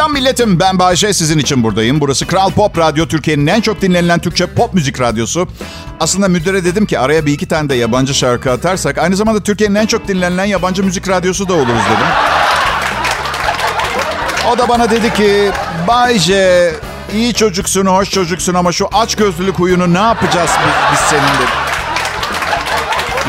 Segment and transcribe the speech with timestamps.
[0.00, 0.60] Selam milletim.
[0.60, 2.00] Ben Bayşe sizin için buradayım.
[2.00, 3.06] Burası Kral Pop Radyo.
[3.06, 5.48] Türkiye'nin en çok dinlenilen Türkçe pop müzik radyosu.
[6.00, 9.74] Aslında müdüre dedim ki araya bir iki tane de yabancı şarkı atarsak aynı zamanda Türkiye'nin
[9.74, 12.06] en çok dinlenilen yabancı müzik radyosu da oluruz dedim.
[14.52, 15.50] O da bana dedi ki
[15.88, 16.74] Bayce
[17.14, 21.50] iyi çocuksun, hoş çocuksun ama şu aç gözlülük huyunu ne yapacağız biz, biz seninle?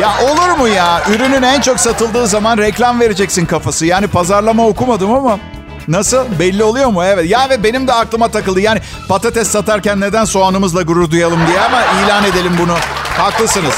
[0.01, 1.03] Ya olur mu ya?
[1.09, 3.85] Ürünün en çok satıldığı zaman reklam vereceksin kafası.
[3.85, 5.39] Yani pazarlama okumadım ama
[5.87, 6.39] Nasıl?
[6.39, 7.03] Belli oluyor mu?
[7.03, 7.29] Evet.
[7.29, 8.59] Ya ve benim de aklıma takıldı.
[8.59, 12.75] Yani patates satarken neden soğanımızla gurur duyalım diye ama ilan edelim bunu.
[13.17, 13.75] Haklısınız.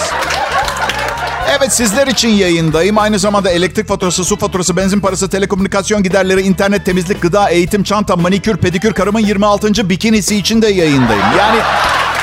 [1.59, 2.97] Evet sizler için yayındayım.
[2.97, 8.15] Aynı zamanda elektrik faturası, su faturası, benzin parası, telekomünikasyon giderleri, internet, temizlik, gıda, eğitim, çanta,
[8.15, 9.89] manikür, pedikür, karımın 26.
[9.89, 11.23] bikinisi için de yayındayım.
[11.39, 11.59] Yani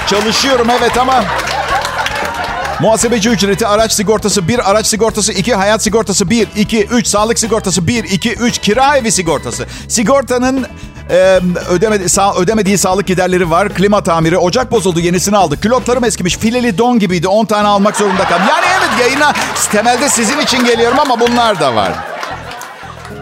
[0.07, 1.25] çalışıyorum evet ama
[2.81, 7.87] Muhasebeci ücreti, araç sigortası 1, araç sigortası 2, hayat sigortası 1, 2, 3, sağlık sigortası
[7.87, 9.67] 1, 2, 3, kira evi sigortası.
[9.89, 10.67] Sigortanın
[11.11, 13.69] e, ödemedi, sağ, ödemediği sağlık giderleri var.
[13.69, 15.63] Klima tamiri, ocak bozuldu yenisini aldık.
[15.63, 18.47] Külotlarım eskimiş, fileli don gibiydi 10 tane almak zorunda kaldım.
[18.49, 19.33] Yani evet yayına
[19.73, 21.93] temelde sizin için geliyorum ama bunlar da var.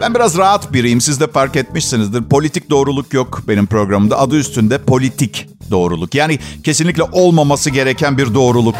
[0.00, 1.00] Ben biraz rahat biriyim.
[1.00, 2.24] Siz de fark etmişsinizdir.
[2.24, 4.18] Politik doğruluk yok benim programımda.
[4.18, 6.14] Adı üstünde politik doğruluk.
[6.14, 8.76] Yani kesinlikle olmaması gereken bir doğruluk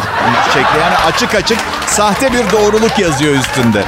[0.55, 0.79] şekli.
[0.81, 3.85] Yani açık açık sahte bir doğruluk yazıyor üstünde.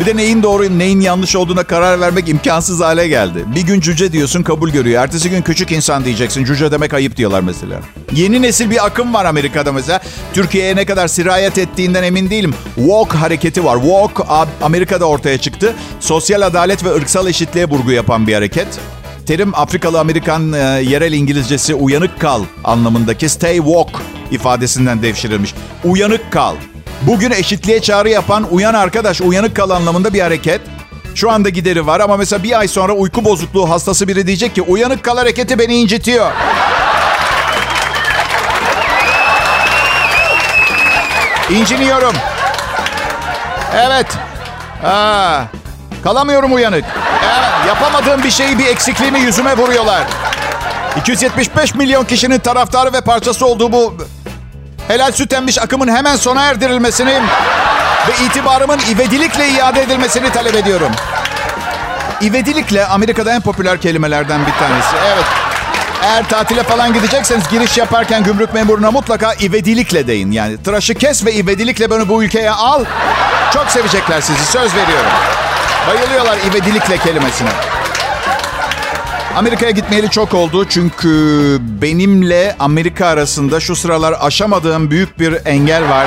[0.00, 3.44] Bir de neyin doğru neyin yanlış olduğuna karar vermek imkansız hale geldi.
[3.54, 5.02] Bir gün cüce diyorsun kabul görüyor.
[5.02, 6.44] Ertesi gün küçük insan diyeceksin.
[6.44, 7.80] Cüce demek ayıp diyorlar mesela.
[8.12, 10.00] Yeni nesil bir akım var Amerika'da mesela.
[10.32, 12.54] Türkiye'ye ne kadar sirayet ettiğinden emin değilim.
[12.74, 13.78] Walk hareketi var.
[13.80, 14.26] Walk
[14.62, 15.72] Amerika'da ortaya çıktı.
[16.00, 18.68] Sosyal adalet ve ırksal eşitliğe vurgu yapan bir hareket.
[19.26, 25.54] Terim Afrikalı Amerikan e, yerel İngilizcesi uyanık kal anlamındaki stay walk ifadesinden devşirilmiş.
[25.84, 26.54] Uyanık kal.
[27.02, 30.60] Bugün eşitliğe çağrı yapan uyan arkadaş, uyanık kal anlamında bir hareket.
[31.14, 34.62] Şu anda gideri var ama mesela bir ay sonra uyku bozukluğu hastası biri diyecek ki
[34.62, 36.30] uyanık kal hareketi beni incitiyor.
[41.50, 42.12] İnciniyorum.
[43.76, 44.06] Evet.
[44.84, 45.40] Aa,
[46.04, 46.84] kalamıyorum uyanık.
[46.84, 50.02] Ee, yapamadığım bir şeyi bir eksikliğimi yüzüme vuruyorlar.
[51.00, 53.94] 275 milyon kişinin taraftarı ve parçası olduğu bu
[54.88, 57.20] helal süt emmiş akımın hemen sona erdirilmesini
[58.08, 60.92] ve itibarımın ivedilikle iade edilmesini talep ediyorum.
[62.20, 64.96] İvedilikle Amerika'da en popüler kelimelerden bir tanesi.
[65.14, 65.24] Evet.
[66.02, 70.30] Eğer tatile falan gidecekseniz giriş yaparken gümrük memuruna mutlaka ivedilikle deyin.
[70.30, 72.84] Yani tıraşı kes ve ivedilikle beni bu ülkeye al.
[73.54, 75.10] Çok sevecekler sizi söz veriyorum.
[75.88, 77.48] Bayılıyorlar ivedilikle kelimesine.
[79.36, 81.08] Amerika'ya gitmeyeli çok oldu çünkü
[81.60, 86.06] benimle Amerika arasında şu sıralar aşamadığım büyük bir engel var.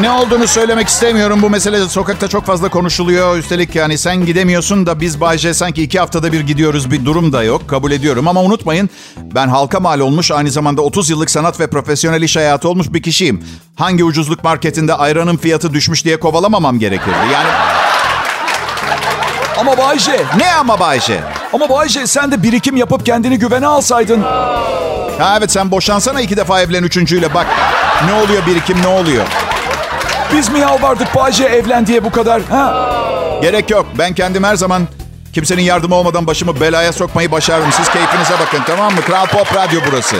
[0.00, 1.42] Ne olduğunu söylemek istemiyorum.
[1.42, 3.38] Bu mesele sokakta çok fazla konuşuluyor.
[3.38, 7.42] Üstelik yani sen gidemiyorsun da biz Bayce sanki iki haftada bir gidiyoruz bir durum da
[7.42, 7.68] yok.
[7.68, 12.22] Kabul ediyorum ama unutmayın ben halka mal olmuş aynı zamanda 30 yıllık sanat ve profesyonel
[12.22, 13.44] iş hayatı olmuş bir kişiyim.
[13.76, 17.16] Hangi ucuzluk marketinde ayranın fiyatı düşmüş diye kovalamamam gerekirdi.
[17.32, 17.48] Yani
[19.58, 20.24] ama Bayce.
[20.36, 21.20] Ne ama Bayce?
[21.52, 24.22] Ama Bayce sen de birikim yapıp kendini güvene alsaydın.
[25.18, 27.46] Ha evet sen boşansana iki defa evlen üçüncüyle bak.
[28.06, 29.24] Ne oluyor birikim ne oluyor?
[30.32, 32.42] Biz mi yalvardık Bayce evlen diye bu kadar?
[32.42, 32.88] Ha?
[33.42, 33.86] Gerek yok.
[33.98, 34.88] Ben kendim her zaman
[35.32, 37.72] kimsenin yardımı olmadan başımı belaya sokmayı başarırım.
[37.72, 39.00] Siz keyfinize bakın tamam mı?
[39.00, 40.16] Kral Pop Radyo burası.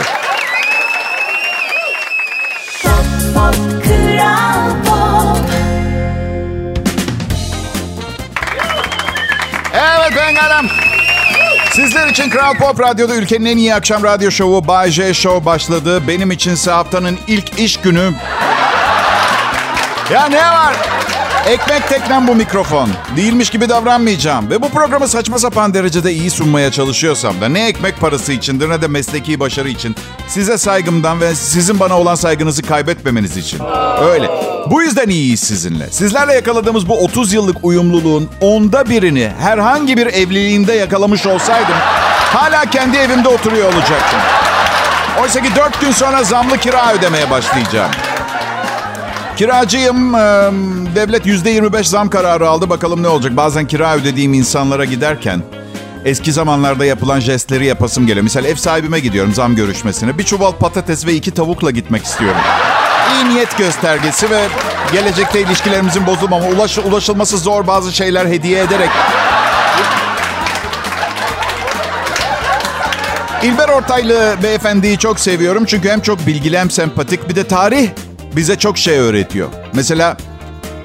[10.11, 11.73] Evet.
[11.73, 16.07] Sizler için Kral Pop Radyo'da ülkenin en iyi akşam radyo şovu Bay J Show başladı.
[16.07, 18.13] Benim içinse haftanın ilk iş günü.
[20.13, 20.73] Ya ne var?
[21.47, 22.89] Ekmek teknem bu mikrofon.
[23.15, 24.49] Değilmiş gibi davranmayacağım.
[24.49, 28.81] Ve bu programı saçma sapan derecede iyi sunmaya çalışıyorsam da ne ekmek parası içindir ne
[28.81, 29.95] de mesleki başarı için.
[30.27, 33.59] Size saygımdan ve sizin bana olan saygınızı kaybetmemeniz için.
[34.01, 34.29] Öyle.
[34.71, 35.91] Bu yüzden iyiyiz sizinle.
[35.91, 41.75] Sizlerle yakaladığımız bu 30 yıllık uyumluluğun onda birini herhangi bir evliliğimde yakalamış olsaydım
[42.33, 44.19] hala kendi evimde oturuyor olacaktım.
[45.21, 47.91] Oysa ki 4 gün sonra zamlı kira ödemeye başlayacağım.
[49.39, 50.13] Kiracıyım.
[50.95, 52.69] Devlet %25 zam kararı aldı.
[52.69, 53.37] Bakalım ne olacak.
[53.37, 55.41] Bazen kira ödediğim insanlara giderken
[56.05, 58.23] eski zamanlarda yapılan jestleri yapasım geliyor.
[58.23, 60.17] Misal ev sahibime gidiyorum zam görüşmesine.
[60.17, 62.41] Bir çuval patates ve iki tavukla gitmek istiyorum.
[63.13, 64.47] İyi niyet göstergesi ve
[64.91, 68.89] gelecekte ilişkilerimizin bozulmama, ulaş, ulaşılması zor bazı şeyler hediye ederek
[73.43, 77.89] İlber Ortaylı beyefendiyi çok seviyorum çünkü hem çok bilgili hem sempatik bir de tarih
[78.35, 79.49] bize çok şey öğretiyor.
[79.73, 80.17] Mesela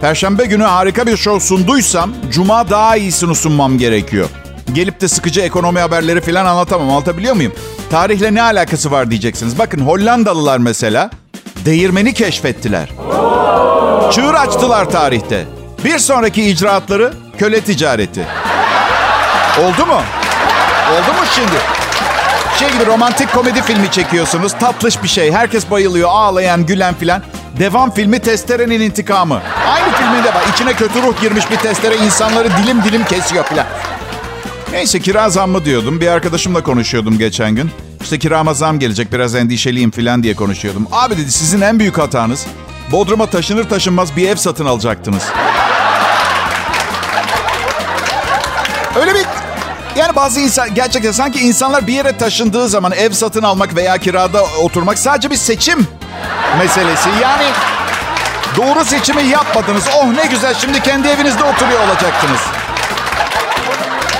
[0.01, 4.29] Perşembe günü harika bir show sunduysam cuma daha iyisini sunmam gerekiyor.
[4.73, 6.91] Gelip de sıkıcı ekonomi haberleri falan anlatamam.
[6.91, 7.53] Anlatabiliyor muyum?
[7.91, 9.59] Tarihle ne alakası var diyeceksiniz.
[9.59, 11.11] Bakın Hollandalılar mesela
[11.65, 12.89] değirmeni keşfettiler.
[14.13, 15.45] Çığır açtılar tarihte.
[15.85, 18.27] Bir sonraki icraatları köle ticareti.
[19.61, 20.01] Oldu mu?
[20.93, 21.57] Oldu mu şimdi?
[22.59, 24.53] Şey gibi romantik komedi filmi çekiyorsunuz.
[24.53, 25.33] Tatlış bir şey.
[25.33, 26.09] Herkes bayılıyor.
[26.13, 27.23] Ağlayan, gülen filan.
[27.59, 29.41] Devam filmi Testere'nin intikamı.
[29.75, 30.43] Aynı filminde var.
[30.55, 33.67] İçine kötü ruh girmiş bir testere insanları dilim dilim kesiyor filan.
[34.73, 36.01] Neyse kira zammı diyordum.
[36.01, 37.71] Bir arkadaşımla konuşuyordum geçen gün.
[38.03, 40.87] İşte kirama zam gelecek biraz endişeliyim filan diye konuşuyordum.
[40.93, 42.47] Abi dedi sizin en büyük hatanız
[42.93, 45.23] Bodrum'a taşınır taşınmaz bir ev satın alacaktınız.
[49.97, 54.43] Yani bazı insan gerçekten sanki insanlar bir yere taşındığı zaman ev satın almak veya kirada
[54.63, 55.87] oturmak sadece bir seçim
[56.59, 57.09] meselesi.
[57.23, 57.45] Yani
[58.57, 59.85] doğru seçimi yapmadınız.
[59.97, 62.41] Oh ne güzel şimdi kendi evinizde oturuyor olacaktınız.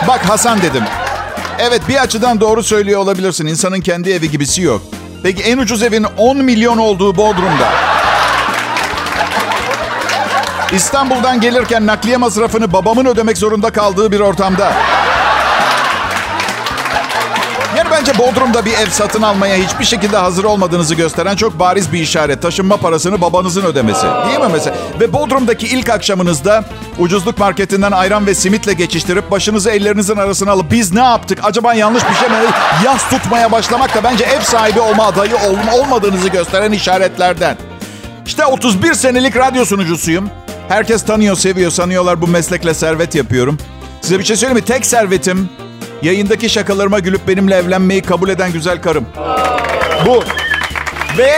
[0.09, 0.85] Bak Hasan dedim.
[1.59, 3.47] Evet bir açıdan doğru söylüyor olabilirsin.
[3.47, 4.83] İnsanın kendi evi gibisi yok.
[5.23, 7.69] Peki en ucuz evin 10 milyon olduğu Bodrum'da.
[10.73, 14.73] İstanbul'dan gelirken nakliye masrafını babamın ödemek zorunda kaldığı bir ortamda.
[18.09, 22.43] Bence Bodrum'da bir ev satın almaya hiçbir şekilde hazır olmadığınızı gösteren çok bariz bir işaret.
[22.43, 24.07] Taşınma parasını babanızın ödemesi.
[24.29, 24.77] Değil mi mesela?
[25.01, 26.65] Ve Bodrum'daki ilk akşamınızda
[26.99, 31.39] ucuzluk marketinden ayran ve simitle geçiştirip başınızı ellerinizin arasına alıp biz ne yaptık?
[31.43, 32.35] Acaba yanlış bir şey mi?
[32.85, 37.57] Yas tutmaya başlamak da bence ev sahibi olma adayı ol- olmadığınızı gösteren işaretlerden.
[38.27, 40.31] İşte 31 senelik radyo sunucusuyum.
[40.69, 43.59] Herkes tanıyor, seviyor, sanıyorlar bu meslekle servet yapıyorum.
[44.03, 44.65] Size bir şey söyleyeyim mi?
[44.65, 45.49] Tek servetim
[46.05, 49.07] yayındaki şakalarıma gülüp benimle evlenmeyi kabul eden güzel karım.
[50.07, 50.25] Bu.
[51.19, 51.33] Ve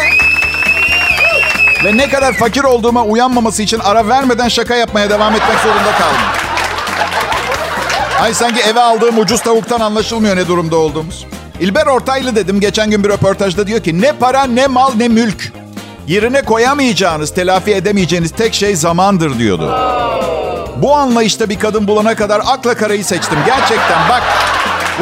[1.85, 6.21] ve ne kadar fakir olduğuma uyanmaması için ara vermeden şaka yapmaya devam etmek zorunda kaldım.
[8.21, 11.27] Ay sanki eve aldığım ucuz tavuktan anlaşılmıyor ne durumda olduğumuz.
[11.61, 15.53] İlber Ortaylı dedim geçen gün bir röportajda diyor ki ne para ne mal ne mülk.
[16.07, 19.75] Yerine koyamayacağınız, telafi edemeyeceğiniz tek şey zamandır diyordu.
[20.77, 23.39] Bu anlayışta bir kadın bulana kadar akla karayı seçtim.
[23.47, 24.23] Gerçekten bak.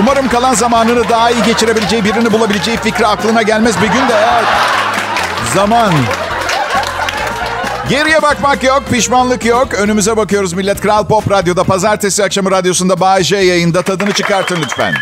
[0.00, 4.42] Umarım kalan zamanını daha iyi geçirebileceği birini bulabileceği fikri aklına gelmez bir gün de ya.
[5.54, 5.92] Zaman.
[7.88, 9.74] Geriye bakmak yok, pişmanlık yok.
[9.74, 10.80] Önümüze bakıyoruz millet.
[10.80, 13.82] Kral Pop Radyo'da pazartesi akşamı radyosunda Bay J yayında.
[13.82, 14.94] Tadını çıkartın lütfen.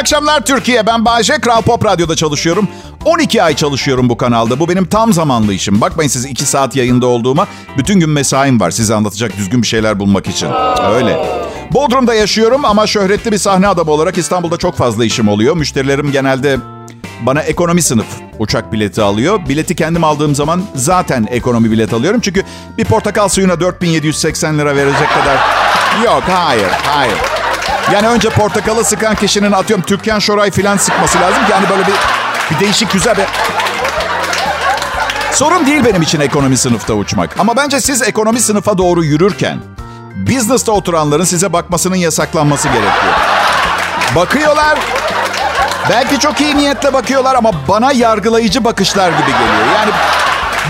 [0.00, 0.86] Akşamlar Türkiye.
[0.86, 1.40] Ben Bayece.
[1.40, 2.68] Kral Pop Radyo'da çalışıyorum.
[3.04, 4.60] 12 ay çalışıyorum bu kanalda.
[4.60, 5.80] Bu benim tam zamanlı işim.
[5.80, 7.46] Bakmayın siz 2 saat yayında olduğuma.
[7.78, 10.48] Bütün gün mesaim var size anlatacak düzgün bir şeyler bulmak için.
[10.94, 11.26] Öyle.
[11.72, 15.56] Bodrum'da yaşıyorum ama şöhretli bir sahne adamı olarak İstanbul'da çok fazla işim oluyor.
[15.56, 16.58] Müşterilerim genelde
[17.20, 18.06] bana ekonomi sınıf
[18.38, 19.40] uçak bileti alıyor.
[19.48, 22.20] Bileti kendim aldığım zaman zaten ekonomi bilet alıyorum.
[22.20, 22.42] Çünkü
[22.78, 25.36] bir portakal suyuna 4780 lira verecek kadar...
[26.04, 27.39] Yok, hayır, hayır.
[27.94, 31.94] Yani önce portakalı sıkan kişinin atıyorum Türkan Şoray filan sıkması lazım ki hani böyle bir,
[32.50, 33.24] bir değişik güzel bir...
[35.32, 37.40] Sorun değil benim için ekonomi sınıfta uçmak.
[37.40, 39.58] Ama bence siz ekonomi sınıfa doğru yürürken...
[40.16, 43.14] Business'ta oturanların size bakmasının yasaklanması gerekiyor.
[44.16, 44.78] Bakıyorlar.
[45.90, 49.66] Belki çok iyi niyetle bakıyorlar ama bana yargılayıcı bakışlar gibi geliyor.
[49.76, 49.90] Yani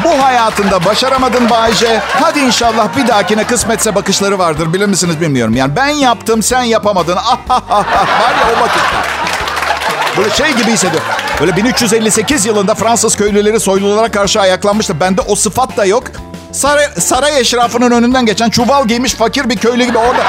[0.04, 2.00] bu hayatında başaramadın Bayce.
[2.20, 4.73] Hadi inşallah bir dahakine kısmetse bakışları vardır.
[4.73, 5.56] Bilir misiniz bilmiyorum.
[5.56, 7.16] Yani ben yaptım sen yapamadın.
[7.16, 8.23] Ah, ah, ah, ah.
[8.23, 9.06] Var ya o bakışlar.
[10.16, 11.09] Böyle şey gibi hissediyorum.
[11.40, 15.00] Böyle 1358 yılında Fransız köylüleri soylulara karşı ayaklanmıştı.
[15.00, 16.04] Bende o sıfat da yok.
[16.52, 20.23] Saray, saray eşrafının önünden geçen çuval giymiş fakir bir köylü gibi orada.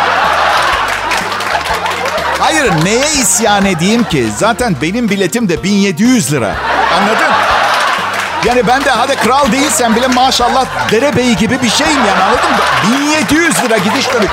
[2.40, 4.28] Hayır neye isyan edeyim ki?
[4.38, 6.56] Zaten benim biletim de 1700 lira.
[6.98, 7.31] Anladın?
[8.46, 12.58] Yani ben de hadi kral değilsen bile maşallah derebeyi gibi bir şeyim yani anladın mı?
[13.30, 14.30] 1700 lira gidiş dönük.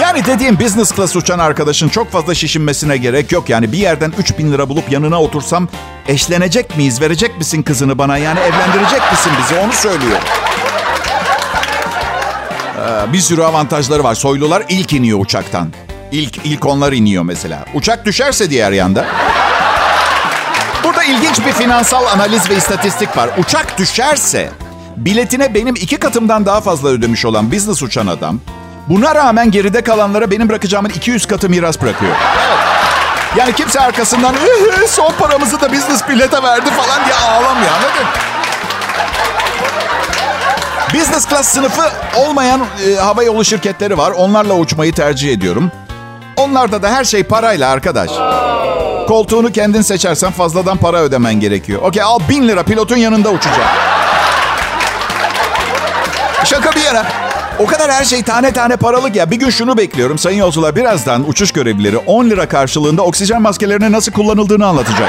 [0.00, 3.48] Yani dediğim business class uçan arkadaşın çok fazla şişinmesine gerek yok.
[3.48, 5.68] Yani bir yerden 3000 lira bulup yanına otursam
[6.08, 7.00] eşlenecek miyiz?
[7.00, 8.18] Verecek misin kızını bana?
[8.18, 9.60] Yani evlendirecek misin bizi?
[9.60, 10.18] Onu söylüyor.
[12.78, 14.14] Ee, bir sürü avantajları var.
[14.14, 15.72] Soylular ilk iniyor uçaktan.
[16.12, 17.64] İlk, ilk onlar iniyor mesela.
[17.74, 19.06] Uçak düşerse diğer yanda.
[20.84, 23.30] Burada ilginç bir finansal analiz ve istatistik var.
[23.38, 24.50] Uçak düşerse
[24.96, 28.40] biletine benim iki katımdan daha fazla ödemiş olan business uçan adam
[28.88, 32.12] buna rağmen geride kalanlara benim bırakacağımın 200 katı miras bırakıyor.
[33.36, 34.34] Yani kimse arkasından
[34.88, 38.06] son paramızı da business bilete verdi falan diye ağlamıyor anladın?
[40.94, 41.82] Business class sınıfı
[42.16, 44.10] olmayan e, hava yolu şirketleri var.
[44.10, 45.72] Onlarla uçmayı tercih ediyorum.
[46.36, 48.10] Onlarda da her şey parayla arkadaş.
[49.08, 51.82] Koltuğunu kendin seçersen fazladan para ödemen gerekiyor.
[51.82, 53.66] Okey al bin lira pilotun yanında uçacak.
[56.44, 57.06] Şaka bir yana.
[57.58, 59.30] O kadar her şey tane tane paralık ya.
[59.30, 60.18] Bir gün şunu bekliyorum.
[60.18, 65.08] Sayın yolcular birazdan uçuş görevlileri 10 lira karşılığında oksijen maskelerinin nasıl kullanıldığını anlatacak.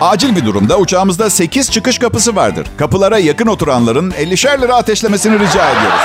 [0.00, 2.66] Acil bir durumda uçağımızda 8 çıkış kapısı vardır.
[2.78, 6.00] Kapılara yakın oturanların 50'şer lira ateşlemesini rica ediyoruz.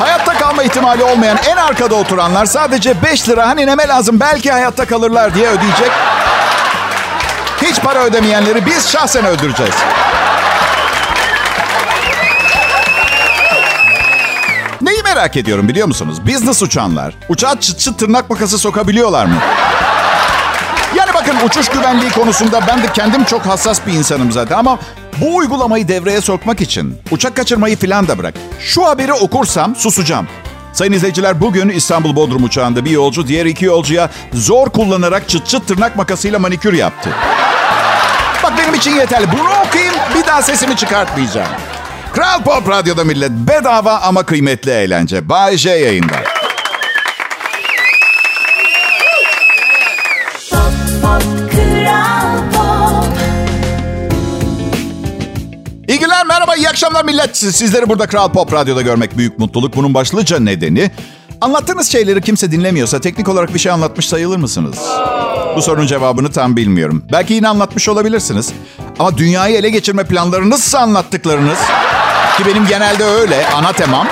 [0.00, 4.84] Hayatta kalma ihtimali olmayan en arkada oturanlar sadece 5 lira hani neme lazım belki hayatta
[4.84, 5.90] kalırlar diye ödeyecek.
[7.62, 9.74] Hiç para ödemeyenleri biz şahsen öldüreceğiz.
[14.80, 16.26] Neyi merak ediyorum biliyor musunuz?
[16.26, 19.36] Business uçanlar uçağa çıt çıt tırnak makası sokabiliyorlar mı?
[21.20, 24.78] Bakın uçuş güvenliği konusunda ben de kendim çok hassas bir insanım zaten ama
[25.20, 28.34] bu uygulamayı devreye sokmak için uçak kaçırmayı filan da bırak.
[28.60, 30.26] Şu haberi okursam susacağım.
[30.72, 35.68] Sayın izleyiciler bugün İstanbul Bodrum uçağında bir yolcu diğer iki yolcuya zor kullanarak çıt çıt
[35.68, 37.10] tırnak makasıyla manikür yaptı.
[38.42, 39.26] Bak benim için yeterli.
[39.32, 41.48] Bunu okuyayım bir daha sesimi çıkartmayacağım.
[42.12, 45.28] Kral Pop Radyo'da millet bedava ama kıymetli eğlence.
[45.28, 46.29] Bay J yayında.
[56.50, 57.36] Merhaba, iyi akşamlar millet.
[57.36, 59.76] Sizleri burada Kral Pop Radyo'da görmek büyük mutluluk.
[59.76, 60.90] Bunun başlıca nedeni
[61.40, 64.78] anlattığınız şeyleri kimse dinlemiyorsa teknik olarak bir şey anlatmış sayılır mısınız?
[65.56, 67.04] Bu sorunun cevabını tam bilmiyorum.
[67.12, 68.52] Belki yine anlatmış olabilirsiniz.
[68.98, 71.58] Ama dünyayı ele geçirme planlarınızsa anlattıklarınız
[72.38, 74.06] ki benim genelde öyle ana temam.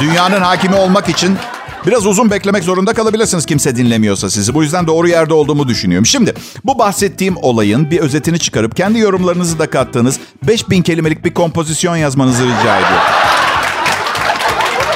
[0.00, 1.38] Dünyanın hakimi olmak için
[1.86, 4.54] Biraz uzun beklemek zorunda kalabilirsiniz kimse dinlemiyorsa sizi.
[4.54, 6.06] Bu yüzden doğru yerde olduğumu düşünüyorum.
[6.06, 11.96] Şimdi bu bahsettiğim olayın bir özetini çıkarıp kendi yorumlarınızı da kattığınız 5000 kelimelik bir kompozisyon
[11.96, 13.06] yazmanızı rica ediyorum.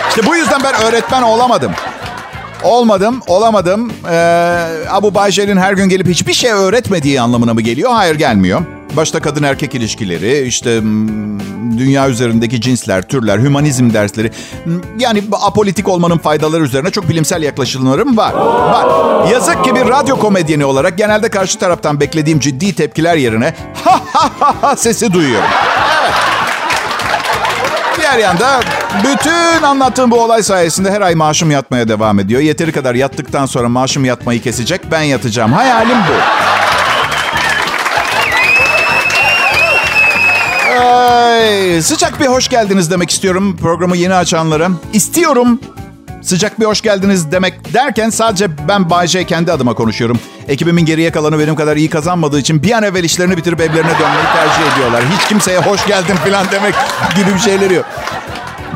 [0.09, 1.73] İşte bu yüzden ben öğretmen olamadım.
[2.65, 3.93] Olmadım, olamadım.
[4.11, 4.15] Ee,
[4.91, 7.91] Abu Baycer'in her gün gelip hiçbir şey öğretmediği anlamına mı geliyor?
[7.93, 8.61] Hayır gelmiyor.
[8.97, 10.81] Başta kadın erkek ilişkileri, işte
[11.79, 14.31] dünya üzerindeki cinsler, türler, hümanizm dersleri.
[14.99, 18.33] Yani apolitik olmanın faydaları üzerine çok bilimsel yaklaşımlarım var.
[18.35, 19.29] Var.
[19.31, 23.55] Yazık ki bir radyo komedyeni olarak genelde karşı taraftan beklediğim ciddi tepkiler yerine
[23.85, 25.49] ha ha ha ha sesi duyuyorum.
[26.03, 26.32] Evet.
[27.97, 28.61] Diğer yanda
[29.05, 32.41] bütün anlattığım bu olay sayesinde her ay maaşım yatmaya devam ediyor.
[32.41, 35.53] Yeteri kadar yattıktan sonra maaşım yatmayı kesecek, ben yatacağım.
[35.53, 36.13] Hayalim bu.
[40.85, 44.69] Ay, sıcak bir hoş geldiniz demek istiyorum programı yeni açanlara.
[44.93, 45.61] İstiyorum
[46.23, 50.19] sıcak bir hoş geldiniz demek derken sadece ben Bayce kendi adıma konuşuyorum.
[50.49, 54.27] Ekibimin geriye kalanı benim kadar iyi kazanmadığı için bir an evvel işlerini bitirip evlerine dönmeyi
[54.35, 55.03] tercih ediyorlar.
[55.19, 56.75] Hiç kimseye hoş geldin falan demek
[57.17, 57.87] gibi bir şeyleri yok.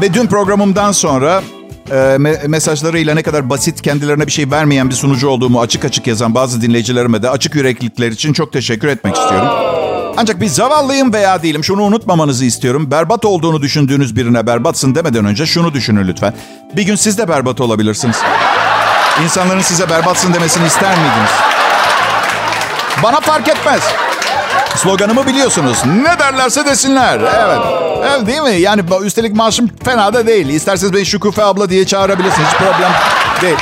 [0.02, 1.42] Ve dün programımdan sonra
[1.90, 6.06] e, me- mesajlarıyla ne kadar basit kendilerine bir şey vermeyen bir sunucu olduğumu açık açık
[6.06, 9.75] yazan bazı dinleyicilerime de açık yüreklilikler için çok teşekkür etmek istiyorum.
[10.16, 11.64] Ancak bir zavallıyım veya değilim.
[11.64, 12.90] Şunu unutmamanızı istiyorum.
[12.90, 16.34] Berbat olduğunu düşündüğünüz birine berbatsın demeden önce şunu düşünün lütfen.
[16.76, 18.16] Bir gün siz de berbat olabilirsiniz.
[19.24, 21.30] İnsanların size berbatsın demesini ister miydiniz?
[23.02, 23.82] Bana fark etmez.
[24.76, 25.78] Sloganımı biliyorsunuz.
[26.02, 27.20] Ne derlerse desinler.
[27.20, 27.58] Evet.
[28.10, 28.60] Evet değil mi?
[28.60, 30.48] Yani üstelik maaşım fena da değil.
[30.48, 32.48] İsterseniz beni Şükufe abla diye çağırabilirsiniz.
[32.48, 32.92] Hiç problem
[33.42, 33.56] değil.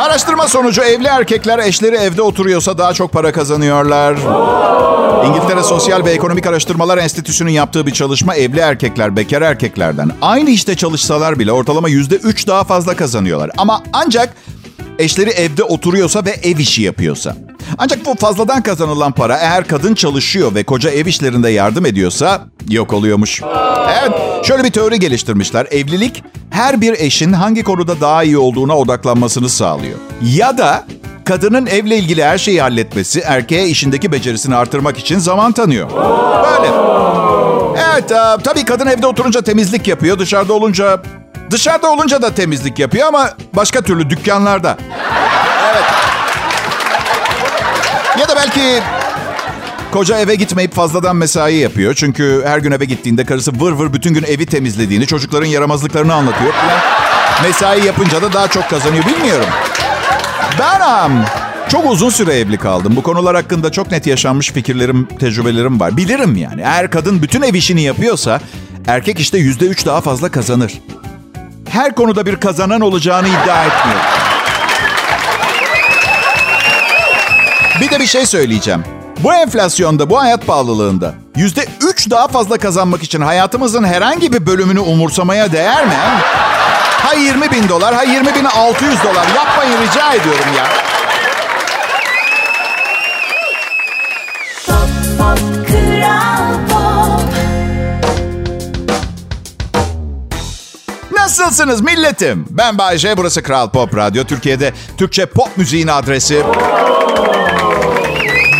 [0.00, 4.16] Araştırma sonucu evli erkekler eşleri evde oturuyorsa daha çok para kazanıyorlar.
[5.26, 10.76] İngiltere Sosyal ve Ekonomik Araştırmalar Enstitüsü'nün yaptığı bir çalışma evli erkekler bekar erkeklerden aynı işte
[10.76, 13.50] çalışsalar bile ortalama yüzde üç daha fazla kazanıyorlar.
[13.56, 14.34] Ama ancak
[15.00, 17.36] eşleri evde oturuyorsa ve ev işi yapıyorsa.
[17.78, 22.92] Ancak bu fazladan kazanılan para eğer kadın çalışıyor ve koca ev işlerinde yardım ediyorsa yok
[22.92, 23.42] oluyormuş.
[24.02, 24.12] Evet
[24.46, 25.66] şöyle bir teori geliştirmişler.
[25.70, 29.98] Evlilik her bir eşin hangi konuda daha iyi olduğuna odaklanmasını sağlıyor.
[30.22, 30.84] Ya da
[31.24, 35.90] kadının evle ilgili her şeyi halletmesi erkeğe işindeki becerisini artırmak için zaman tanıyor.
[35.90, 36.72] Böyle.
[37.92, 40.18] Evet e, tabii kadın evde oturunca temizlik yapıyor.
[40.18, 41.02] Dışarıda olunca
[41.50, 44.78] dışarıda olunca da temizlik yapıyor ama başka türlü dükkanlarda.
[45.72, 45.84] Evet.
[48.20, 48.82] Ya da belki
[49.92, 51.94] koca eve gitmeyip fazladan mesai yapıyor.
[51.94, 56.52] Çünkü her gün eve gittiğinde karısı vır vır bütün gün evi temizlediğini, çocukların yaramazlıklarını anlatıyor.
[56.52, 56.80] Falan.
[57.42, 59.04] Mesai yapınca da daha çok kazanıyor.
[59.06, 59.46] Bilmiyorum.
[60.58, 61.26] Ben
[61.68, 62.96] çok uzun süre evli kaldım.
[62.96, 65.96] Bu konular hakkında çok net yaşanmış fikirlerim, tecrübelerim var.
[65.96, 66.60] Bilirim yani.
[66.60, 68.40] Eğer kadın bütün ev işini yapıyorsa
[68.86, 70.72] erkek işte yüzde üç daha fazla kazanır.
[71.70, 74.00] Her konuda bir kazanan olacağını iddia etmiyor.
[77.80, 78.84] Bir de bir şey söyleyeceğim.
[79.18, 84.80] Bu enflasyonda, bu hayat pahalılığında yüzde üç daha fazla kazanmak için hayatımızın herhangi bir bölümünü
[84.80, 85.94] umursamaya değer mi?
[87.02, 89.26] Ha 20 bin dolar, ha 20 bin 600 dolar.
[89.36, 90.79] Yapmayın rica ediyorum ya.
[101.40, 102.46] Nasılsınız milletim?
[102.50, 104.24] Ben Bayece, burası Kral Pop Radyo.
[104.24, 106.42] Türkiye'de Türkçe pop müziğin adresi.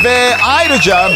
[0.04, 1.08] Ve ayrıca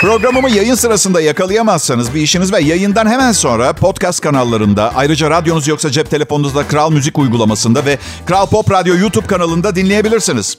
[0.00, 5.90] programımı yayın sırasında yakalayamazsanız bir işiniz ve yayından hemen sonra podcast kanallarında ayrıca radyonuz yoksa
[5.90, 10.58] cep telefonunuzda Kral Müzik uygulamasında ve Kral Pop Radyo YouTube kanalında dinleyebilirsiniz.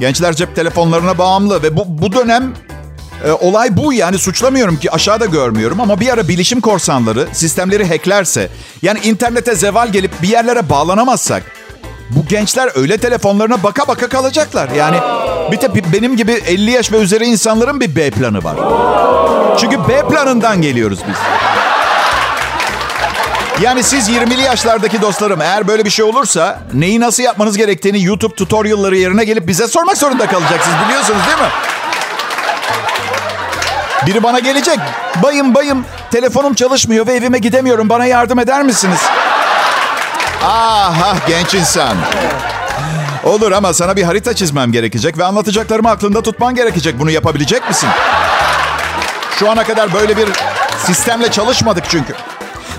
[0.00, 2.54] Gençler cep telefonlarına bağımlı ve bu, bu dönem
[3.24, 8.48] e, olay bu yani suçlamıyorum ki aşağıda görmüyorum ama bir ara bilişim korsanları sistemleri hacklerse
[8.82, 11.42] yani internete zeval gelip bir yerlere bağlanamazsak
[12.10, 14.68] bu gençler öyle telefonlarına baka baka kalacaklar.
[14.68, 14.96] Yani
[15.52, 18.56] bir de benim gibi 50 yaş ve üzeri insanların bir B planı var.
[19.60, 21.16] Çünkü B planından geliyoruz biz.
[23.62, 28.34] Yani siz 20'li yaşlardaki dostlarım eğer böyle bir şey olursa neyi nasıl yapmanız gerektiğini YouTube
[28.34, 31.48] tutorialları yerine gelip bize sormak zorunda kalacaksınız biliyorsunuz değil mi?
[34.08, 34.78] Biri bana gelecek.
[35.22, 37.88] Bayım bayım telefonum çalışmıyor ve evime gidemiyorum.
[37.88, 39.00] Bana yardım eder misiniz?
[40.44, 41.96] Ah, ah genç insan.
[43.24, 46.98] Olur ama sana bir harita çizmem gerekecek ve anlatacaklarımı aklında tutman gerekecek.
[46.98, 47.88] Bunu yapabilecek misin?
[49.38, 50.28] Şu ana kadar böyle bir
[50.84, 52.14] sistemle çalışmadık çünkü.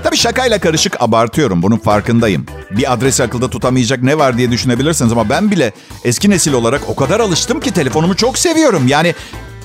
[0.04, 1.62] Tabii şakayla karışık abartıyorum.
[1.62, 2.46] Bunun farkındayım.
[2.72, 5.72] Bir adresi akılda tutamayacak ne var diye düşünebilirsiniz ama ben bile
[6.04, 8.88] eski nesil olarak o kadar alıştım ki telefonumu çok seviyorum.
[8.88, 9.16] Yani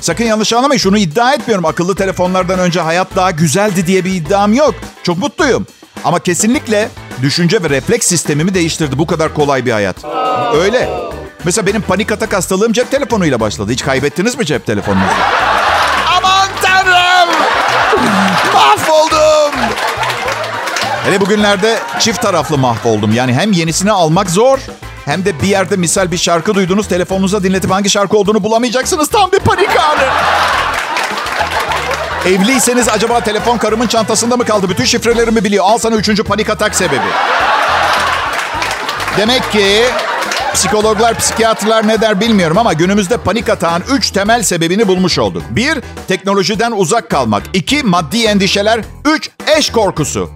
[0.00, 1.64] sakın yanlış anlamayın şunu iddia etmiyorum.
[1.64, 4.74] Akıllı telefonlardan önce hayat daha güzeldi diye bir iddiam yok.
[5.02, 5.66] Çok mutluyum.
[6.04, 6.88] Ama kesinlikle
[7.22, 9.96] düşünce ve refleks sistemimi değiştirdi bu kadar kolay bir hayat.
[10.54, 10.88] Öyle.
[11.44, 13.72] Mesela benim panik atak hastalığım cep telefonuyla başladı.
[13.72, 15.06] Hiç kaybettiniz mi cep telefonunuzu?
[16.16, 17.34] Aman tanrım!
[18.54, 19.60] Mahvoldum!
[21.04, 23.12] Hele bugünlerde çift taraflı mahvoldum.
[23.14, 24.58] Yani hem yenisini almak zor
[25.04, 29.08] hem de bir yerde misal bir şarkı duydunuz telefonunuza dinletip hangi şarkı olduğunu bulamayacaksınız.
[29.08, 30.08] Tam bir panik anı.
[32.26, 34.68] Evliyseniz acaba telefon karımın çantasında mı kaldı?
[34.68, 35.64] Bütün şifrelerimi biliyor.
[35.68, 37.00] Al sana üçüncü panik atak sebebi.
[39.18, 39.84] Demek ki
[40.54, 45.42] psikologlar, psikiyatrlar ne der bilmiyorum ama günümüzde panik atağın üç temel sebebini bulmuş olduk.
[45.50, 47.42] Bir, teknolojiden uzak kalmak.
[47.52, 48.80] İki, maddi endişeler.
[49.14, 50.30] Üç, eş korkusu.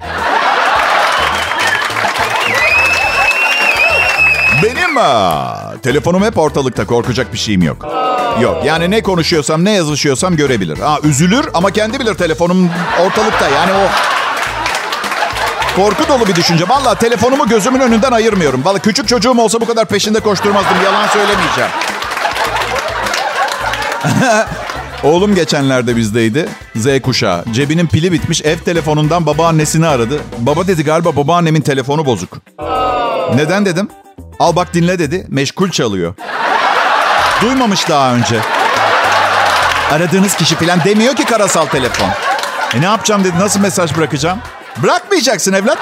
[4.96, 7.87] Ha, telefonum hep ortalıkta korkacak bir şeyim yok.
[8.40, 10.79] Yok yani ne konuşuyorsam ne yazışıyorsam görebilir.
[10.79, 12.70] Ha, üzülür ama kendi bilir telefonum
[13.07, 13.88] ortalıkta yani o...
[15.77, 16.68] Korku dolu bir düşünce.
[16.68, 18.64] Valla telefonumu gözümün önünden ayırmıyorum.
[18.64, 20.77] Valla küçük çocuğum olsa bu kadar peşinde koşturmazdım.
[20.85, 21.70] Yalan söylemeyeceğim.
[25.03, 26.48] Oğlum geçenlerde bizdeydi.
[26.77, 27.44] Z kuşağı.
[27.53, 28.42] Cebinin pili bitmiş.
[28.42, 30.20] Ev telefonundan babaannesini aradı.
[30.38, 32.37] Baba dedi galiba babaannemin telefonu bozuk.
[33.35, 33.88] Neden dedim.
[34.38, 35.27] Al bak dinle dedi.
[35.29, 36.14] Meşgul çalıyor.
[37.42, 38.40] Duymamış daha önce.
[39.92, 42.09] Aradığınız kişi falan demiyor ki karasal telefon.
[42.74, 43.38] E ne yapacağım dedi.
[43.38, 44.38] Nasıl mesaj bırakacağım?
[44.83, 45.79] Bırakmayacaksın evlat.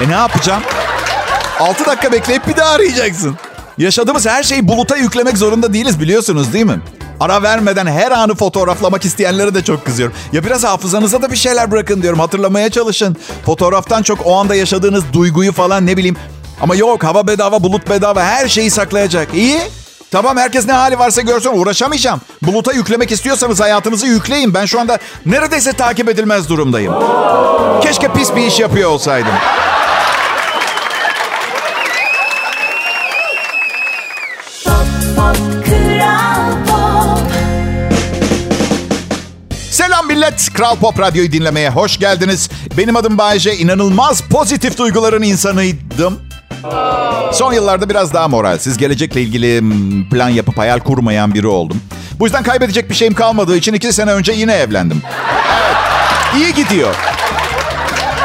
[0.00, 0.62] E ne yapacağım?
[1.60, 3.36] 6 dakika bekleyip bir daha arayacaksın.
[3.78, 6.80] Yaşadığımız her şeyi buluta yüklemek zorunda değiliz biliyorsunuz değil mi?
[7.20, 10.16] Ara vermeden her anı fotoğraflamak isteyenlere de çok kızıyorum.
[10.32, 12.18] Ya biraz hafızanıza da bir şeyler bırakın diyorum.
[12.18, 13.16] Hatırlamaya çalışın.
[13.46, 16.16] Fotoğraftan çok o anda yaşadığınız duyguyu falan ne bileyim.
[16.60, 19.34] Ama yok hava bedava, bulut bedava her şeyi saklayacak.
[19.34, 19.58] İyi.
[20.10, 22.20] Tamam herkes ne hali varsa görsün uğraşamayacağım.
[22.42, 24.54] Buluta yüklemek istiyorsanız hayatınızı yükleyin.
[24.54, 26.94] Ben şu anda neredeyse takip edilmez durumdayım.
[27.82, 29.32] Keşke pis bir iş yapıyor olsaydım.
[39.70, 40.52] Selam millet.
[40.54, 42.50] Kral Pop Radyo'yu dinlemeye hoş geldiniz.
[42.78, 43.56] Benim adım Bayece.
[43.56, 46.31] İnanılmaz pozitif duyguların insanıydım.
[47.32, 49.62] Son yıllarda biraz daha moralsiz, gelecekle ilgili
[50.10, 51.82] plan yapıp hayal kurmayan biri oldum.
[52.18, 55.02] Bu yüzden kaybedecek bir şeyim kalmadığı için iki sene önce yine evlendim.
[55.06, 55.76] Evet,
[56.36, 56.94] iyi gidiyor.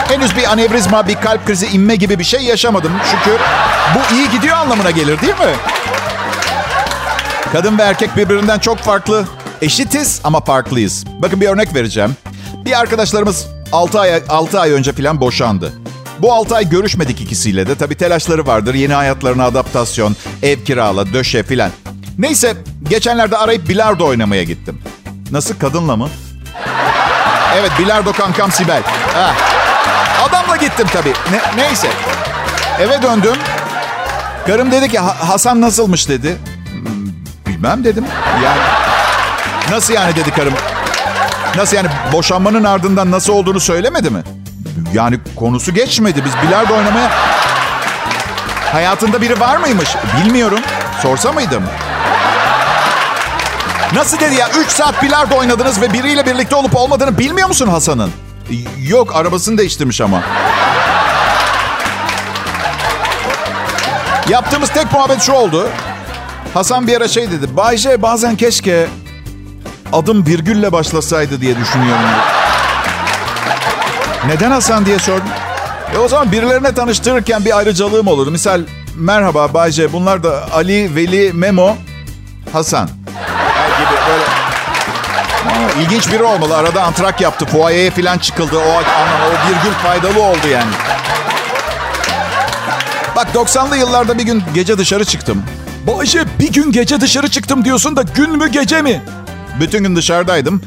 [0.08, 2.92] Henüz bir anevrizma, bir kalp krizi, inme gibi bir şey yaşamadım.
[3.12, 3.38] Çünkü
[3.96, 5.56] bu iyi gidiyor anlamına gelir değil mi?
[7.52, 9.26] Kadın ve erkek birbirinden çok farklı.
[9.62, 11.06] Eşitiz ama farklıyız.
[11.22, 12.16] Bakın bir örnek vereceğim.
[12.66, 15.74] Bir arkadaşlarımız 6 ay, 6 ay önce falan boşandı.
[16.20, 17.76] Bu 6 ay görüşmedik ikisiyle de.
[17.76, 18.74] Tabii telaşları vardır.
[18.74, 21.72] Yeni hayatlarına adaptasyon, ev kirala, döşe filan.
[22.18, 22.58] Neyse
[22.90, 24.82] geçenlerde arayıp bilardo oynamaya gittim.
[25.32, 26.10] Nasıl kadınla mı?
[27.56, 28.82] Evet bilardo kankam Sibel.
[29.14, 29.34] Ha.
[30.30, 31.14] Adamla gittim tabii.
[31.32, 31.88] Ne, neyse.
[32.80, 33.36] Eve döndüm.
[34.48, 36.38] Karım dedi ki Hasan nasılmış dedi.
[37.48, 38.06] Bilmem dedim.
[38.44, 38.60] Yani
[39.72, 40.54] nasıl yani dedi karım.
[41.56, 44.24] Nasıl yani boşanmanın ardından nasıl olduğunu söylemedi mi?
[44.94, 46.26] Yani konusu geçmedi.
[46.26, 47.12] Biz bilardo oynamaya...
[48.72, 49.96] Hayatında biri var mıymış?
[50.18, 50.60] Bilmiyorum.
[51.02, 51.64] Sorsa mıydım?
[53.94, 54.50] Nasıl dedi ya?
[54.60, 58.12] 3 saat bilardo oynadınız ve biriyle birlikte olup olmadığını bilmiyor musun Hasan'ın?
[58.88, 60.22] Yok arabasını değiştirmiş ama.
[64.30, 65.70] Yaptığımız tek muhabbet şu oldu.
[66.54, 67.58] Hasan bir ara şey dedi.
[67.58, 68.88] Bayce bazen keşke
[69.94, 72.37] adım virgülle başlasaydı diye düşünüyorum.
[74.26, 75.28] Neden Hasan diye sordum.
[75.96, 78.32] E o zaman birilerine tanıştırırken bir ayrıcalığım olurdu.
[78.32, 78.62] Misal
[78.96, 81.76] merhaba Bayce bunlar da Ali, Veli, Memo,
[82.54, 82.88] Hasan.
[82.88, 84.24] Gibi böyle.
[85.66, 86.58] Aa, ilginç biri olmalı.
[86.58, 87.46] Arada antrak yaptı.
[87.46, 88.58] Fuayeye falan çıkıldı.
[88.58, 90.72] O, anlam, o virgül faydalı oldu yani.
[93.16, 95.44] Bak 90'lı yıllarda bir gün gece dışarı çıktım.
[95.88, 99.02] Bayce bir gün gece dışarı çıktım diyorsun da gün mü gece mi?
[99.60, 100.62] Bütün gün dışarıdaydım.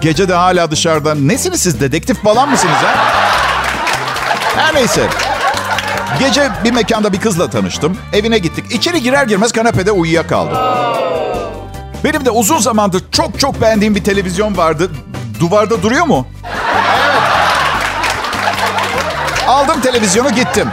[0.00, 1.14] Gece de hala dışarıda.
[1.14, 1.80] Nesiniz siz?
[1.80, 2.94] Dedektif falan mısınız ha?
[4.56, 5.06] Her neyse.
[6.18, 7.96] Gece bir mekanda bir kızla tanıştım.
[8.12, 8.64] Evine gittik.
[8.70, 10.58] İçeri girer girmez kanepede uyuyakaldım.
[12.04, 14.90] Benim de uzun zamandır çok çok beğendiğim bir televizyon vardı.
[15.40, 16.26] Duvarda duruyor mu?
[16.44, 17.22] Evet.
[19.48, 20.68] Aldım televizyonu gittim.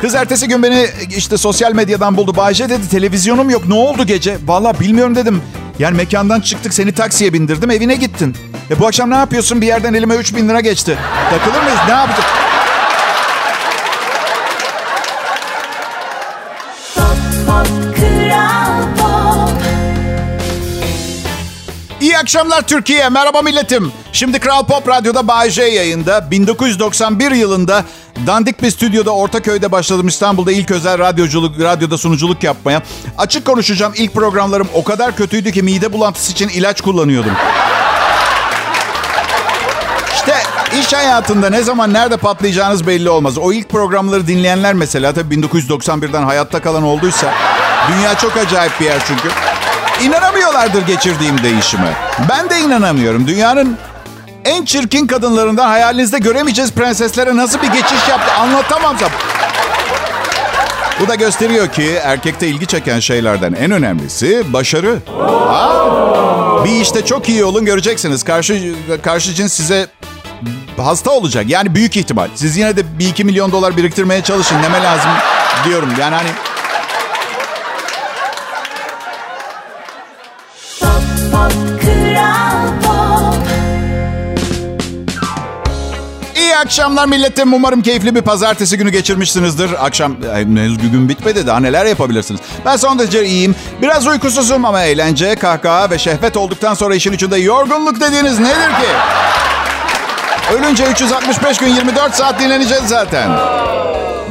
[0.00, 0.86] Kız ertesi gün beni
[1.16, 2.36] işte sosyal medyadan buldu.
[2.36, 4.38] Bayce dedi televizyonum yok ne oldu gece?
[4.46, 5.42] Valla bilmiyorum dedim.
[5.78, 8.36] Yani mekandan çıktık seni taksiye bindirdim evine gittin.
[8.70, 9.60] E bu akşam ne yapıyorsun?
[9.60, 10.98] Bir yerden elime 3 bin lira geçti.
[11.30, 11.78] Takılır mıyız?
[11.86, 12.43] Ne yapacağız?
[22.24, 23.08] Akşamlar Türkiye.
[23.08, 23.92] Merhaba milletim.
[24.12, 26.30] Şimdi Kral Pop Radyo'da Bay J yayında.
[26.30, 27.84] 1991 yılında
[28.26, 30.08] dandik bir stüdyoda Ortaköy'de başladım.
[30.08, 32.82] İstanbul'da ilk özel radyoculuk, radyoda sunuculuk yapmaya.
[33.18, 33.92] Açık konuşacağım.
[33.96, 37.32] İlk programlarım o kadar kötüydü ki mide bulantısı için ilaç kullanıyordum.
[40.14, 40.34] İşte
[40.80, 43.38] iş hayatında ne zaman nerede patlayacağınız belli olmaz.
[43.38, 47.34] O ilk programları dinleyenler mesela tabii 1991'den hayatta kalan olduysa
[47.88, 49.28] dünya çok acayip bir yer çünkü.
[50.02, 51.92] İnanamıyorlardır geçirdiğim değişime.
[52.28, 53.26] Ben de inanamıyorum.
[53.26, 53.76] Dünyanın
[54.44, 58.96] en çirkin kadınlarından hayalinizde göremeyeceğiz prenseslere nasıl bir geçiş yaptı anlatamam.
[61.00, 64.98] Bu da gösteriyor ki erkekte ilgi çeken şeylerden en önemlisi başarı.
[65.48, 68.22] Aa, bir işte çok iyi olun göreceksiniz.
[68.22, 69.86] Karşı karşı cins size
[70.76, 71.44] hasta olacak.
[71.48, 72.28] Yani büyük ihtimal.
[72.34, 74.62] Siz yine de bir iki milyon dolar biriktirmeye çalışın.
[74.62, 75.10] Neme lazım
[75.64, 75.88] diyorum.
[76.00, 76.28] Yani hani
[86.36, 87.52] İyi akşamlar milletim.
[87.52, 89.84] Umarım keyifli bir pazartesi günü geçirmişsinizdir.
[89.86, 91.46] Akşam henüz gün bitmedi.
[91.46, 92.40] Daha neler yapabilirsiniz?
[92.64, 93.54] Ben son derece iyiyim.
[93.82, 98.88] Biraz uykusuzum ama eğlence, kahkaha ve şehvet olduktan sonra işin içinde yorgunluk dediğiniz nedir ki?
[100.54, 103.30] Ölünce 365 gün 24 saat dinleneceğiz zaten.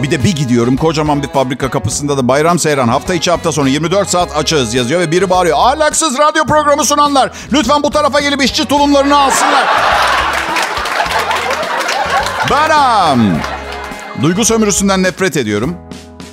[0.04, 3.70] Bir de bir gidiyorum kocaman bir fabrika kapısında da bayram seyran hafta içi hafta sonu
[3.70, 5.58] 24 saat açığız yazıyor ve biri bağırıyor.
[5.60, 9.68] Ahlaksız radyo programı sunanlar lütfen bu tarafa gelip işçi tulumlarını alsınlar.
[12.50, 13.20] Banam.
[14.22, 15.76] Duygu sömürüsünden nefret ediyorum.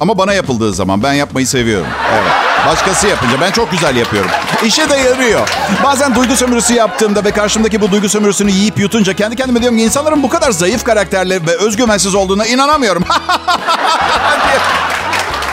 [0.00, 1.86] Ama bana yapıldığı zaman ben yapmayı seviyorum.
[2.14, 2.32] Evet.
[2.66, 4.30] Başkası yapınca ben çok güzel yapıyorum.
[4.64, 5.48] İşe de yarıyor.
[5.84, 9.84] Bazen duygu sömürüsü yaptığımda ve karşımdaki bu duygu sömürüsünü yiyip yutunca kendi kendime diyorum ki
[9.84, 13.04] insanların bu kadar zayıf karakterli ve özgüvensiz olduğuna inanamıyorum.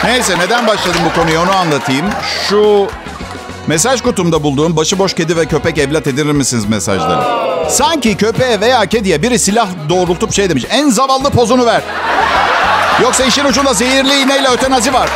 [0.04, 2.06] Neyse neden başladım bu konuyu onu anlatayım.
[2.48, 2.86] Şu
[3.66, 7.22] mesaj kutumda bulduğum başıboş kedi ve köpek evlat edinir misiniz mesajları.
[7.70, 10.64] Sanki köpeğe veya kediye biri silah doğrultup şey demiş.
[10.70, 11.82] En zavallı pozunu ver.
[13.02, 15.08] Yoksa işin ucunda zehirli iğneyle ötenazi var.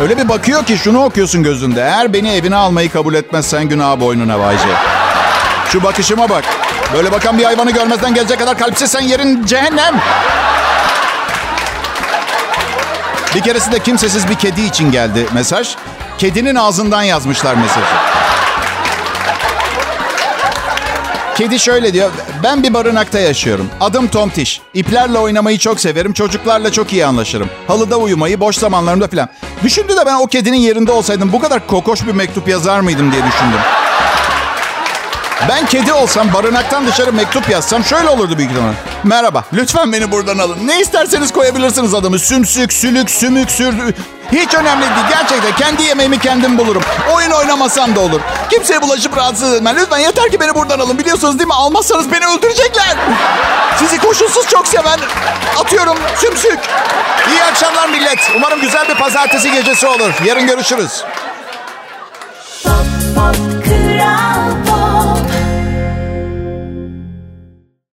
[0.00, 1.80] Öyle bir bakıyor ki şunu okuyorsun gözünde.
[1.80, 4.68] Eğer beni evine almayı kabul etmezsen günah boynuna vayce.
[5.72, 6.44] Şu bakışıma bak.
[6.94, 10.00] Böyle bakan bir hayvanı görmezden gelecek kadar kalpsizsen yerin cehennem.
[13.34, 15.76] Bir keresinde kimsesiz bir kedi için geldi mesaj.
[16.18, 18.05] Kedinin ağzından yazmışlar mesajı.
[21.36, 22.10] Kedi şöyle diyor.
[22.42, 23.70] Ben bir barınakta yaşıyorum.
[23.80, 24.60] Adım Tomtiş.
[24.74, 26.12] İplerle oynamayı çok severim.
[26.12, 27.48] Çocuklarla çok iyi anlaşırım.
[27.66, 29.28] Halıda uyumayı, boş zamanlarımda falan.
[29.62, 33.22] Düşündü de ben o kedinin yerinde olsaydım bu kadar kokoş bir mektup yazar mıydım diye
[33.22, 33.60] düşündüm.
[35.48, 38.74] Ben kedi olsam barınaktan dışarı mektup yazsam şöyle olurdu büyük ihtimalle.
[39.04, 40.58] Merhaba, lütfen beni buradan alın.
[40.66, 42.18] Ne isterseniz koyabilirsiniz adımı.
[42.18, 43.94] Sümsük, sülük, sümük, sürdü.
[44.32, 45.06] Hiç önemli değil.
[45.08, 46.82] Gerçekten kendi yemeğimi kendim bulurum.
[47.14, 48.20] Oyun oynamasam da olur.
[48.50, 49.76] Kimseye bulaşıp rahatsız etmem.
[49.76, 50.98] Lütfen yeter ki beni buradan alın.
[50.98, 51.54] Biliyorsunuz değil mi?
[51.54, 52.96] Almazsanız beni öldürecekler.
[53.78, 54.98] Sizi koşulsuz çok seven.
[55.60, 56.58] Atıyorum sümsük.
[57.30, 58.18] İyi akşamlar millet.
[58.36, 60.10] Umarım güzel bir pazartesi gecesi olur.
[60.24, 61.04] Yarın görüşürüz.
[62.64, 62.72] Pop,
[63.16, 64.45] pop, kral